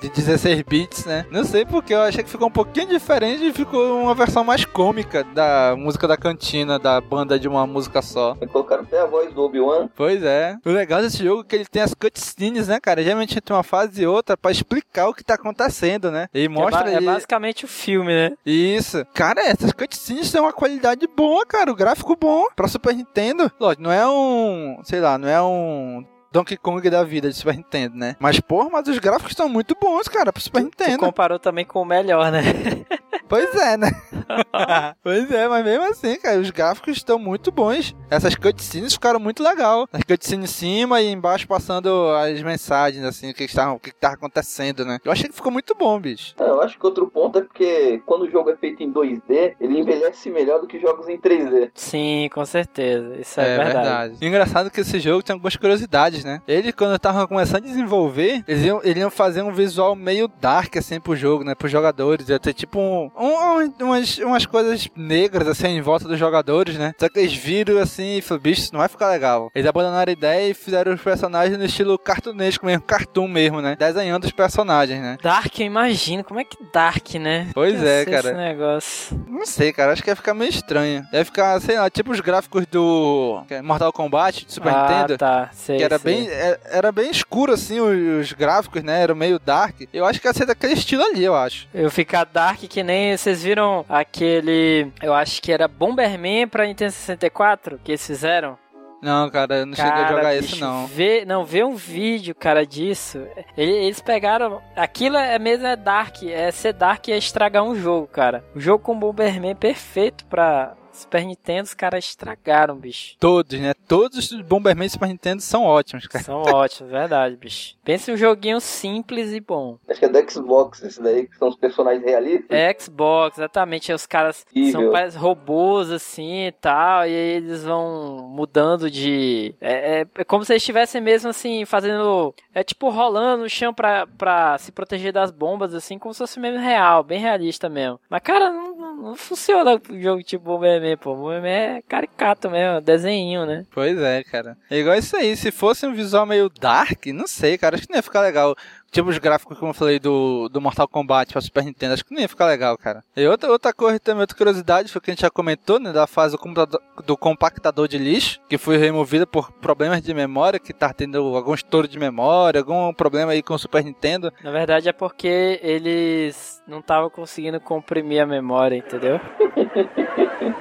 [0.01, 1.27] de 16 bits, né?
[1.31, 4.65] Não sei porque eu achei que ficou um pouquinho diferente e ficou uma versão mais
[4.65, 8.37] cômica da música da cantina, da banda de uma música só.
[8.41, 9.89] E colocaram até a voz do Obi-Wan.
[9.95, 10.57] Pois é.
[10.65, 13.03] O legal desse jogo é que ele tem as cutscenes, né, cara?
[13.03, 16.29] Geralmente entre uma fase e outra pra explicar o que tá acontecendo, né?
[16.35, 17.07] Ele mostra é, ba ali...
[17.07, 18.33] é basicamente o filme, né?
[18.45, 19.05] Isso.
[19.15, 21.71] Cara, essas cutscenes têm uma qualidade boa, cara.
[21.71, 23.51] O gráfico bom pra Super Nintendo.
[23.59, 24.81] Lógico, não é um...
[24.85, 26.05] Sei lá, não é um
[26.37, 28.15] Donkey Kong da vida de Super Nintendo, né?
[28.21, 30.99] Mas, porra, mas os gráficos estão muito bons, cara, pro Super Nintendo.
[30.99, 32.43] Tu comparou também com o melhor, né?
[33.29, 33.91] Pois é, né?
[35.03, 37.95] pois é, mas mesmo assim, cara, os gráficos estão muito bons.
[38.11, 39.89] Essas cutscenes ficaram muito legal.
[39.93, 43.91] As cutscenes em cima e embaixo passando as mensagens, assim, o que estava, o que
[43.91, 44.99] estava acontecendo, né?
[45.05, 46.35] Eu achei que ficou muito bom, bicho.
[46.39, 49.57] É, eu acho que outro ponto é porque quando o jogo é feito em 2D,
[49.61, 51.71] ele envelhece melhor do que jogos em 3D.
[51.75, 53.17] Sim, com certeza.
[53.17, 53.75] Isso é, é verdade.
[53.75, 54.27] verdade.
[54.27, 56.41] Engraçado que esse jogo tem algumas curiosidades, né?
[56.47, 60.77] Ele, quando tava começando a desenvolver, eles iam, eles iam fazer um visual meio dark,
[60.77, 61.55] assim, pro jogo, né?
[61.55, 62.29] Pros jogadores.
[62.29, 66.95] Ia ter tipo um, um, umas, umas coisas negras, assim, em volta dos jogadores, né?
[66.99, 69.51] Só que eles viram assim e falaram, bicho, isso não vai ficar legal.
[69.55, 73.77] Eles abandonaram a ideia e fizeram os personagens no estilo cartunesco mesmo, cartoon mesmo, né?
[73.79, 75.17] Desenhando os personagens, né?
[75.23, 76.25] Dark, eu imagino.
[76.25, 77.49] Como é que Dark, né?
[77.55, 78.29] Pois é, cara.
[78.29, 79.27] Esse negócio.
[79.29, 79.93] Não sei, cara.
[79.93, 81.07] Acho que ia ficar meio estranho.
[81.13, 85.19] Ia ficar, sei lá, tipo os gráficos do Mortal Kombat de Super ah, Nintendo.
[85.19, 85.51] tá.
[85.53, 86.15] Sei, que era sei.
[86.15, 89.03] bem, é, era bem escuro, assim, os gráficos, né?
[89.03, 89.83] Era meio dark.
[89.93, 91.69] Eu acho que ia ser daquele estilo ali, eu acho.
[91.73, 93.06] Eu ficar dark que nem.
[93.15, 94.91] Vocês viram aquele.
[95.03, 98.57] Eu acho que era Bomberman pra Nintendo 64 que eles fizeram?
[99.03, 100.87] Não, cara, eu não cara, cheguei a jogar esse, não.
[100.87, 103.27] Vê, não, vê um vídeo, cara, disso.
[103.57, 104.61] Eles pegaram.
[104.75, 106.23] Aquilo é mesmo é Dark.
[106.23, 108.45] É ser Dark é estragar um jogo, cara.
[108.55, 110.75] O jogo com Bomberman perfeito pra.
[110.97, 113.17] Super Nintendo, os caras estragaram, bicho.
[113.19, 113.75] Todos, né?
[113.87, 116.25] Todos os Bomberman Super Nintendo são ótimos, cara.
[116.25, 117.77] São ótimos, verdade, bicho.
[117.85, 119.79] Pensa em um joguinho simples e bom.
[119.89, 122.51] Acho que é do Xbox esse daí, que são os personagens realistas.
[122.51, 123.93] É Xbox, exatamente.
[123.93, 129.55] Os caras são robôs assim e tal, e aí eles vão mudando de.
[129.61, 132.35] É, é, é como se eles estivessem mesmo assim, fazendo.
[132.55, 136.41] É tipo rolando no chão pra, pra se proteger das bombas, assim, como se fosse
[136.41, 138.01] mesmo real, bem realista mesmo.
[138.09, 141.33] Mas, cara, não, não, não funciona o jogo tipo Bomberman pô.
[141.33, 143.65] É caricato mesmo, desenho, né?
[143.73, 144.59] Pois é, cara.
[144.71, 145.35] É igual isso aí.
[145.35, 147.77] Se fosse um visual meio dark, não sei, cara.
[147.77, 148.55] Acho que não ia ficar legal.
[148.97, 151.93] Tipo os gráficos, como eu falei, do, do Mortal Kombat pra Super Nintendo.
[151.93, 153.05] Acho que não ia ficar legal, cara.
[153.15, 155.93] E outra, outra coisa também, outra curiosidade, foi que a gente já comentou, né?
[155.93, 160.73] Da fase do, do compactador de lixo, que foi removida por problemas de memória, que
[160.73, 164.33] tá tendo algum estouro de memória, algum problema aí com o Super Nintendo.
[164.43, 169.21] Na verdade é porque eles não estavam conseguindo comprimir a memória, entendeu?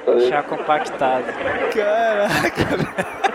[0.20, 1.24] Deixar compactado.
[1.74, 3.35] Caraca,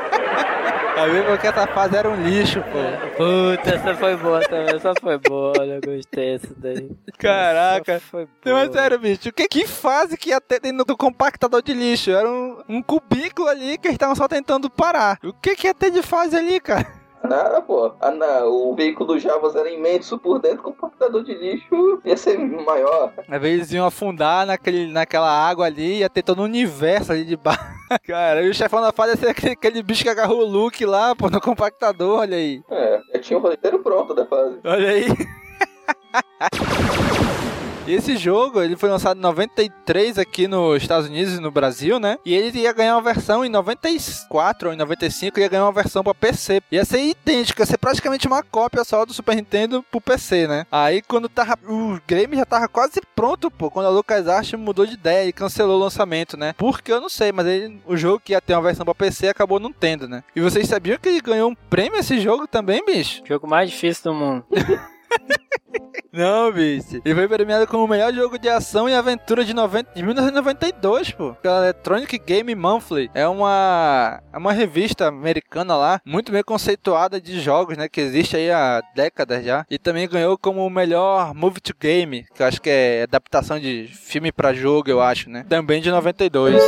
[1.00, 3.16] A ver porque essa fase era um lixo, pô.
[3.16, 4.76] Puta, essa foi boa também.
[4.76, 6.90] Essa foi boa, eu gostei dessa daí.
[7.18, 7.92] Caraca.
[7.92, 8.60] Essa foi boa.
[8.60, 9.32] É sério, bicho.
[9.32, 12.10] Que, que fase que ia ter dentro do compactador de lixo?
[12.10, 15.18] Era um, um cubículo ali que eles estavam só tentando parar.
[15.24, 16.86] O que, que ia ter de fase ali, cara?
[17.24, 17.94] Nada, pô.
[17.98, 18.48] Ah, não.
[18.50, 22.38] O veículo do Javas era imenso por dentro, com o compactador de lixo ia ser
[22.38, 23.14] maior.
[23.26, 27.24] Às vezes eles iam afundar naquele, naquela água ali, ia ter todo um universo ali
[27.24, 27.79] de baixo.
[28.06, 30.84] Cara, e o chefão da fase ia ser aquele, aquele bicho que agarrou o Luke
[30.86, 32.62] lá, pô, no compactador, olha aí.
[32.70, 34.58] É, já tinha o roteiro pronto da fase.
[34.64, 35.06] Olha aí.
[37.92, 42.18] Esse jogo, ele foi lançado em 93 aqui nos Estados Unidos e no Brasil, né?
[42.24, 45.72] E ele ia ganhar uma versão em 94 ou em 95, ele ia ganhar uma
[45.72, 46.62] versão para PC.
[46.70, 50.66] Ia ser idêntica, ia ser praticamente uma cópia só do Super Nintendo pro PC, né?
[50.70, 54.94] Aí quando tava o game já tava quase pronto, pô, quando a LucasArts mudou de
[54.94, 56.54] ideia e cancelou o lançamento, né?
[56.56, 59.28] Porque eu não sei, mas ele, o jogo que ia ter uma versão para PC
[59.28, 60.22] acabou não tendo, né?
[60.36, 63.22] E vocês sabiam que ele ganhou um prêmio esse jogo também, bicho?
[63.26, 64.44] Jogo mais difícil do mundo.
[66.12, 67.00] Não, bicho.
[67.04, 71.12] Ele foi premiado como o melhor jogo de ação e aventura de, 90, de 1992,
[71.12, 71.34] pô.
[71.34, 73.10] Pela Electronic Game Monthly.
[73.14, 77.88] É uma, é uma revista americana lá, muito bem conceituada de jogos, né?
[77.88, 79.64] Que existe aí há décadas já.
[79.70, 83.58] E também ganhou como o melhor Movie to Game, que eu acho que é adaptação
[83.58, 85.44] de filme para jogo, eu acho, né?
[85.48, 86.60] Também de 92.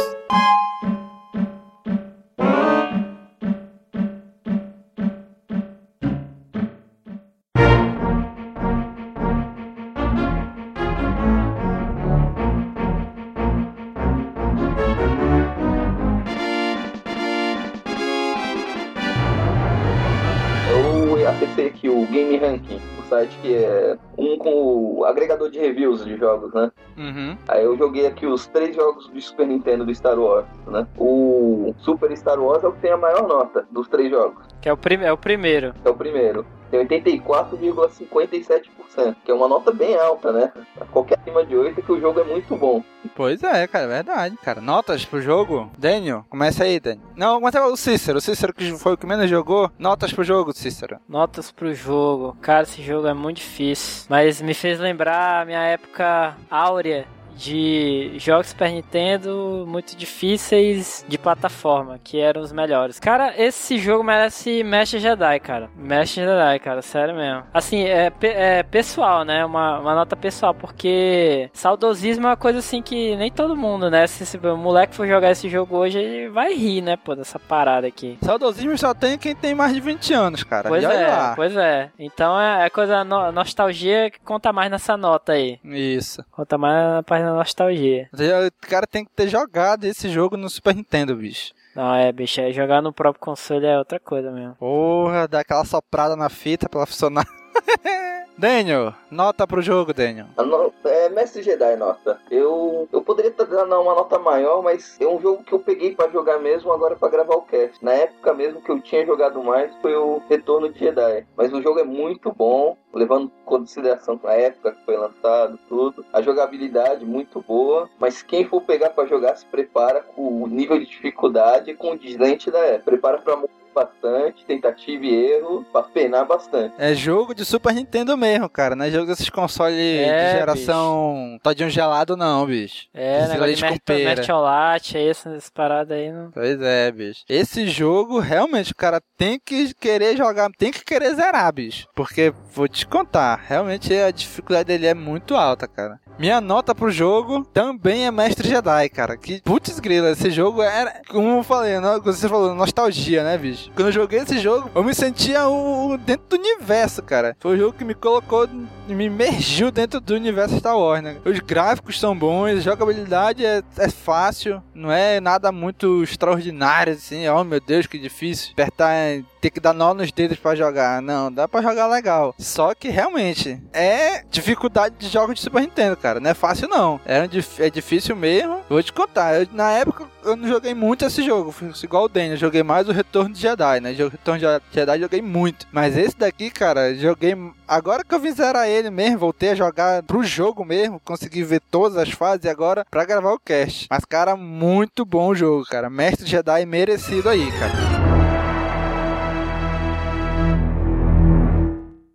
[23.42, 26.70] Que é um com o agregador de reviews de jogos, né?
[26.96, 27.37] Uhum.
[27.48, 30.87] Aí eu joguei aqui os três jogos do Super Nintendo do Star Wars, né?
[30.96, 34.46] O Super Star Wars é o que tem a maior nota dos três jogos.
[34.61, 35.74] Que é o, prim é o primeiro.
[35.85, 36.46] É o primeiro.
[36.73, 40.51] Tem 84,57%, que é uma nota bem alta, né?
[40.91, 42.83] Qualquer acima de 8 é que o jogo é muito bom.
[43.15, 44.63] Pois é, cara, é verdade, cara.
[44.63, 45.71] Notas pro jogo?
[45.77, 47.05] Daniel, começa aí, Daniel.
[47.15, 48.17] Não, começa o Cícero.
[48.17, 49.71] O Cícero que foi o que menos jogou.
[49.79, 50.99] Notas pro jogo, Cícero.
[51.07, 52.35] Notas pro jogo.
[52.41, 54.07] Cara, esse jogo é muito difícil.
[54.09, 61.18] Mas me fez lembrar a minha época áurea de jogos Super Nintendo muito difíceis de
[61.18, 62.99] plataforma, que eram os melhores.
[62.99, 65.71] Cara, esse jogo merece Mestre Jedi, cara.
[65.77, 67.45] Mestre Jedi, cara, sério mesmo.
[67.53, 69.45] Assim, é, é pessoal, né?
[69.45, 74.07] Uma, uma nota pessoal, porque saudosismo é uma coisa assim que nem todo mundo, né?
[74.07, 77.38] Se, se o moleque for jogar esse jogo hoje, ele vai rir, né, pô, dessa
[77.38, 78.18] parada aqui.
[78.23, 80.68] Saudosismo só tem quem tem mais de 20 anos, cara.
[80.68, 81.33] Pois é, lá.
[81.35, 81.90] pois é.
[81.99, 85.59] Então é, é coisa no- nostalgia que conta mais nessa nota aí.
[85.64, 86.25] Isso.
[86.31, 88.09] Conta mais na página nostalgia.
[88.13, 91.53] O cara tem que ter jogado esse jogo no Super Nintendo, bicho.
[91.75, 94.55] Não, é, bicho, é jogar no próprio console é outra coisa mesmo.
[94.57, 97.27] Porra, dá aquela soprada na fita pra ela funcionar.
[98.46, 100.26] Daniel, nota pro jogo, Daniel.
[100.37, 102.20] No- É, Mestre Jedi, nota.
[102.28, 105.94] Eu, eu poderia estar dando uma nota maior, mas é um jogo que eu peguei
[105.94, 107.83] pra jogar mesmo agora pra gravar o cast.
[107.85, 111.24] Na época mesmo que eu tinha jogado mais foi o Retorno de Jedi.
[111.37, 116.05] Mas o jogo é muito bom, levando em consideração a época que foi lançado, tudo.
[116.12, 120.81] A jogabilidade muito boa, mas quem for pegar pra jogar se prepara com o nível
[120.81, 122.90] de dificuldade e com o deslente da época.
[122.90, 126.75] Prepara morrer bastante, tentativa e erro, pra penar bastante.
[126.79, 128.75] É jogo de Super Nintendo mesmo, cara.
[128.77, 132.87] Não é jogo desses consoles É, de geração todinho gelado, não, bicho.
[132.95, 134.15] É, negócio leite de pera.
[134.15, 136.11] mercholate, aí, essas paradas aí.
[136.13, 136.31] Não...
[136.31, 137.25] Pois é, bicho.
[137.29, 141.87] Esse jogo, realmente, o cara tem que querer jogar, tem que querer zerar, bicho.
[141.95, 146.01] Porque, vou te contar, realmente a dificuldade dele é muito alta, cara.
[146.18, 149.16] Minha nota pro jogo também é Mestre Jedi, cara.
[149.16, 153.70] Que putz grila, esse jogo era, como eu falei, né, você falou, nostalgia, né, bicho?
[153.75, 157.37] Quando eu joguei esse jogo, eu me sentia o, dentro do universo, cara.
[157.40, 158.48] Foi o jogo que me colocou,
[158.87, 161.16] me imergiu dentro do universo Star Wars, né?
[161.25, 167.27] Os gráficos são bons, a jogabilidade é, é fácil, não é nada muito extraordinário, assim.
[167.29, 168.53] Oh, meu Deus, que difícil.
[168.53, 168.94] Apertar,
[169.42, 171.02] ter que dar nó nos dedos pra jogar.
[171.02, 172.33] Não, dá pra jogar legal.
[172.38, 176.20] Só que realmente é dificuldade de jogos de Super Nintendo, cara.
[176.20, 177.00] Não é fácil, não.
[177.05, 177.28] É,
[177.59, 178.61] é difícil mesmo.
[178.70, 181.52] Vou te contar, eu- na época eu não joguei muito esse jogo.
[181.83, 183.90] Igual o Daniel, joguei mais o Retorno de Jedi, né?
[183.98, 185.66] O Retorno de Jedi joguei muito.
[185.72, 187.37] Mas esse daqui, cara, joguei.
[187.66, 191.61] Agora que eu vim zerar ele mesmo, voltei a jogar pro jogo mesmo, consegui ver
[191.68, 193.88] todas as fases agora pra gravar o cast.
[193.90, 195.90] Mas, cara, muito bom o jogo, cara.
[195.90, 197.91] Mestre Jedi merecido aí, cara.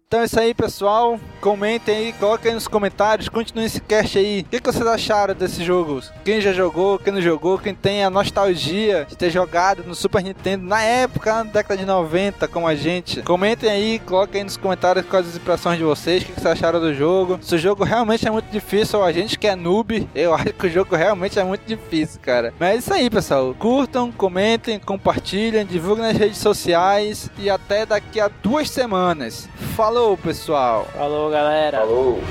[0.10, 1.20] Então é isso aí, pessoal.
[1.42, 4.40] Comentem aí, coloquem aí nos comentários, continuem esse cast aí.
[4.40, 6.02] O que, que vocês acharam desse jogo?
[6.24, 10.24] Quem já jogou, quem não jogou, quem tem a nostalgia de ter jogado no Super
[10.24, 13.22] Nintendo na época, na década de 90, como a gente.
[13.22, 16.54] Comentem aí, coloquem aí nos comentários quais as impressões de vocês, o que, que vocês
[16.54, 17.38] acharam do jogo.
[17.42, 20.54] Se o jogo realmente é muito difícil, ou a gente que é noob, eu acho
[20.54, 22.54] que o jogo realmente é muito difícil, cara.
[22.58, 23.54] Mas é isso aí, pessoal.
[23.60, 29.50] Curtam, comentem, compartilhem, divulguem nas redes sociais e até daqui a duas semanas.
[29.98, 30.86] Falou, pessoal!
[30.94, 31.80] Falou, galera.
[31.80, 32.22] Falou!